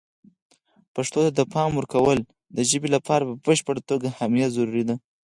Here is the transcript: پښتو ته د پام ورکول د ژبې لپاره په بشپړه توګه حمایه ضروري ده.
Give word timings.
پښتو 0.95 1.19
ته 1.25 1.31
د 1.33 1.41
پام 1.53 1.69
ورکول 1.79 2.19
د 2.55 2.59
ژبې 2.69 2.89
لپاره 2.95 3.23
په 3.29 3.35
بشپړه 3.45 3.81
توګه 3.89 4.15
حمایه 4.19 4.47
ضروري 4.55 4.83
ده. 4.89 4.95